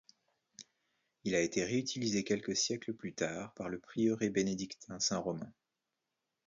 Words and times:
Il 1.25 1.35
a 1.35 1.41
été 1.41 1.63
réutilisé 1.63 2.23
quelques 2.23 2.55
siècles 2.55 2.95
plus 2.95 3.13
tard 3.13 3.53
par 3.53 3.69
le 3.69 3.77
prieuré 3.77 4.31
bénédictin 4.31 4.99
Saint-Romain. 4.99 5.53